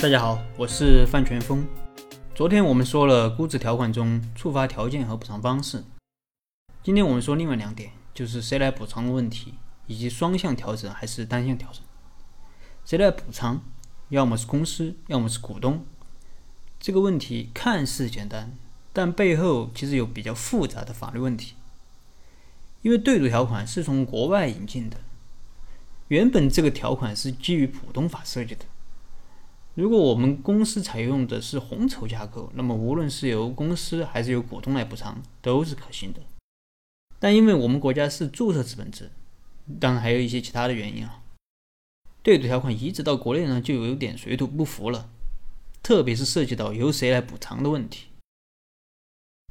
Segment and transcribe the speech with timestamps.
[0.00, 1.62] 大家好，我是范全峰。
[2.34, 5.84] 昨天我们说了估值条款中触发条件和补偿方式，
[6.82, 11.82] 今天我们说另外两点，就是谁来补偿的问题，以及双向调整还是单向调整。
[12.86, 13.60] 谁来补偿？
[14.08, 15.84] 要么是公司，要么是股东。
[16.78, 18.54] 这个问题看似简单，
[18.94, 21.56] 但背后其实有比较复杂的法律问题。
[22.80, 24.96] 因为对赌条款是从国外引进的，
[26.08, 28.64] 原本这个条款是基于普通法设计的。
[29.74, 36.20] 如果我们公司采用的是红筹架构，那么无论是由公司还是由股东来补偿，都是可行的。
[37.18, 39.10] 但因为我们国家是注册资本制，
[39.78, 41.22] 当然还有一些其他的原因啊，
[42.22, 45.08] 对赌条款移植到国内呢，就有点水土不服了。
[45.82, 48.08] 特别是涉及到由谁来补偿的问题，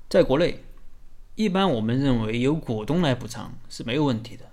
[0.08, 0.64] 在国内，
[1.36, 4.52] 一般我们认为由股东来补偿是没有问题的，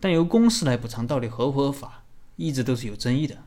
[0.00, 2.04] 但由公司来补偿到底合不合法，
[2.36, 3.42] 一直都是有争议的。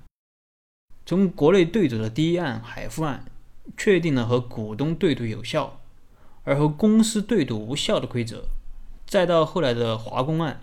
[1.07, 3.23] 从国内对赌的第一案海富案，
[3.77, 5.79] 确定了和股东对赌有效，
[6.43, 8.43] 而和公司对赌无效的规则，
[9.05, 10.59] 再到后来的华工案，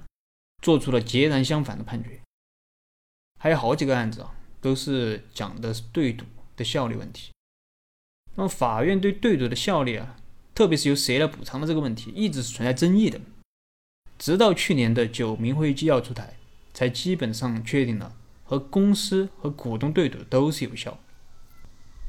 [0.63, 2.21] 做出了截然相反的判决。
[3.41, 6.27] 还有好几个案子啊，都是讲的是对赌
[6.59, 7.31] 的效力问题。
[8.35, 10.17] 那么法院对对赌的效力啊，
[10.55, 13.19] 特别是由谁来补偿的这个问题，一直是存在争议的。
[14.19, 16.37] 直到去年的九民会议纪要出台，
[16.75, 18.15] 才基本上确定了。
[18.45, 20.99] 和公司和股东对赌都是有效。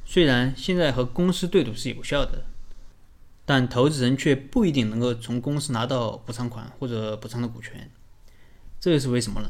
[0.06, 2.46] 虽然现在和公司对赌是有效的，
[3.46, 7.90] 但投资人却不一定能够从公司拿到补偿款或者补偿的股权。
[8.80, 9.50] 这个是为什么呢？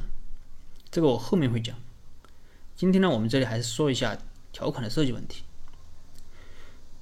[0.89, 1.75] 这个我后面会讲。
[2.75, 4.17] 今天呢，我们这里还是说一下
[4.53, 5.43] 条款的设计问题。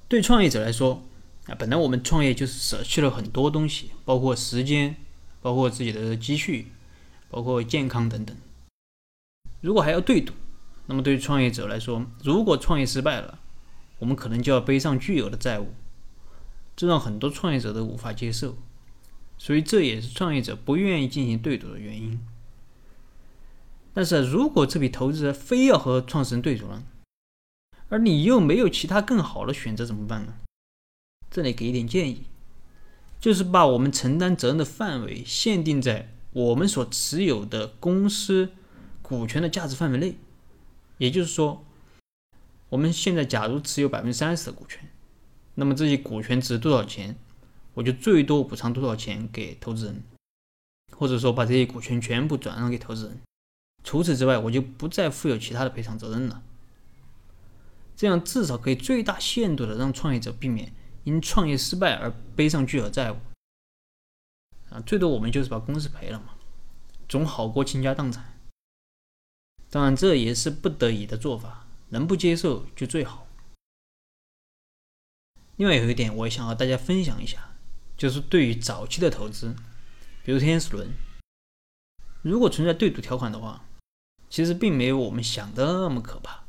[0.08, 1.02] 对创业者来说，
[1.46, 4.96] 啊，本来我们创业就是舍弃了很多东西，包括时间，
[5.40, 6.68] 包括自己的积蓄，
[7.28, 8.36] 包括健康等等。
[9.64, 10.34] 如果还要对赌，
[10.84, 13.38] 那么对于创业者来说，如果创业失败了，
[13.98, 15.72] 我们可能就要背上巨额的债务，
[16.76, 18.58] 这让很多创业者都无法接受，
[19.38, 22.20] 所以这也是创业者不愿意进行对赌的原因。
[23.94, 26.82] 但是如果这笔投资非要和创始人对赌呢，
[27.88, 30.34] 而你又没有其他更好的选择，怎么办呢？
[31.30, 32.24] 这里给一点建议，
[33.18, 38.50] 就是把我们承担责任的范围限定在我们所持有的公司。
[39.04, 40.16] 股权的价值范围内，
[40.96, 41.62] 也就是说，
[42.70, 44.88] 我们现在假如持有百分之三十的股权，
[45.56, 47.14] 那么这些股权值多少钱，
[47.74, 50.02] 我就最多补偿多少钱给投资人，
[50.96, 53.20] 或者说把这些股权全部转让给投资人。
[53.82, 56.42] 除此之外，我就不再负有其他的赔偿责任了。
[57.94, 60.72] 这样至少可以最大限度的让创业者避免
[61.04, 63.16] 因创业失败而背上巨额债务。
[64.70, 66.34] 啊，最多我们就是把公司赔了嘛，
[67.06, 68.33] 总好过倾家荡产。
[69.74, 73.26] 当然，这也是不得已的做法，能不接受就最好。
[75.56, 77.56] 另外有一点，我也想和大家分享一下，
[77.96, 79.52] 就是对于早期的投资，
[80.22, 80.90] 比如天使轮，
[82.22, 83.64] 如果存在对赌条款的话，
[84.30, 86.44] 其实并没有我们想的那么可怕，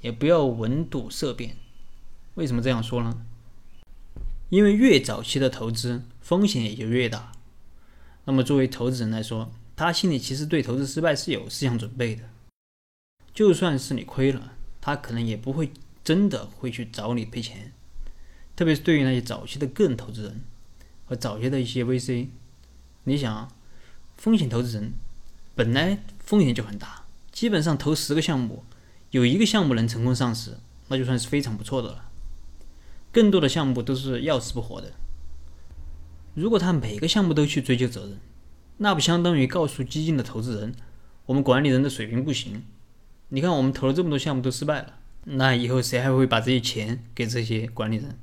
[0.00, 1.58] 也不要闻赌色变。
[2.36, 3.26] 为什么这样说呢？
[4.48, 7.32] 因为越早期的投资风险也就越大。
[8.24, 12.30] 那么作为投资人来说，他心里其实对投资失败是有思想准备的。
[13.34, 15.72] 就算是你亏了，他可能也不会
[16.04, 17.72] 真的会去找你赔钱。
[18.54, 20.40] 特别是对于那些早期的个人投资人
[21.06, 22.28] 和早期的一些 VC，
[23.02, 23.48] 你想啊，
[24.16, 24.92] 风险投资人
[25.56, 28.64] 本来风险就很大，基本上投十个项目，
[29.10, 32.10] 有一个项目能成功上市，那就算是非常不错的了。
[33.10, 34.92] 更多的项目都是要死不活的。
[36.34, 38.18] 如果他每个项目都去追究责任，
[38.76, 40.74] 那不相当于告诉基金的投资人，
[41.26, 42.62] 我们管理人的水平不行。
[43.34, 48.16] 你看，我们投了这么多项目都失败了，那以后谁还会把这些钱给这些管理人？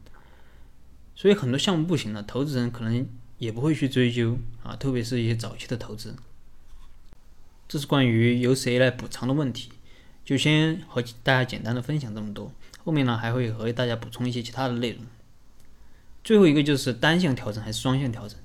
[1.18, 3.06] 所以很多项目不行了，投资人可能
[3.38, 6.16] 也不会去追究啊，特别是一些早期的投资。
[7.68, 9.74] 这是关于由谁来补偿的问题，
[10.24, 12.50] 就先和大家简单的分享这么多。
[12.86, 15.04] 后面呢还会和大家补充一些其他的内容。
[16.24, 18.40] 最后一个就是单向调整还是双向调整？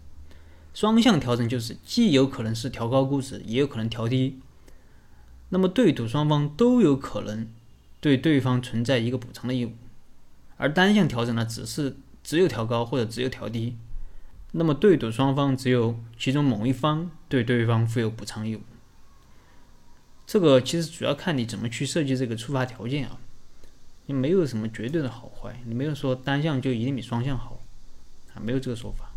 [0.74, 4.40] 双向调整就是既有可能是调高估值，也有可能调低。
[5.48, 7.48] 那么对赌双方都有可能
[8.00, 9.72] 对对方存在一个补偿的义务，
[10.56, 13.76] 而单向调整呢，只是只有调高或者只有调低。
[14.52, 18.62] 那么对赌双方只有其中某一方对对方负有补偿义务。
[20.26, 23.18] 这个其实主要看你怎么去设计这个触发条件啊，
[24.06, 27.60] 你没有什么绝对的好坏，你没有说单向就一定比双向好
[28.34, 29.10] 啊，没有这个说法。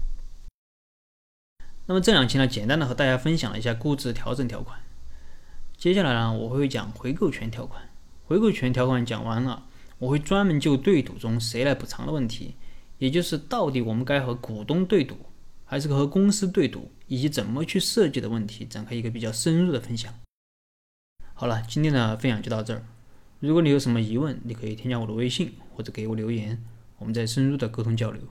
[1.87, 4.79] 那么这两期呢，简单的和大家分享了一下估值调整条款。
[5.79, 7.81] 接下来呢，我会讲回购权条款，
[8.25, 9.65] 回购权条款讲完了，
[9.97, 12.55] 我会专门就对赌中谁来补偿的问题，
[12.97, 15.15] 也就是到底我们该和股东对赌，
[15.63, 20.13] 还是和公司对赌，以及怎么去设计的问题，展开一个比较深入的分享。
[21.33, 22.83] 好了，今天的分享就到这儿。
[23.39, 26.61] 如果你有什么疑问，你可以添加我的微信或者给我留言，
[26.97, 28.21] 我们再深入的沟通交流。